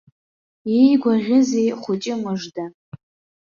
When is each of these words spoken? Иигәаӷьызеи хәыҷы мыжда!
Иигәаӷьызеи 0.77 1.71
хәыҷы 1.81 2.13
мыжда! 2.21 2.65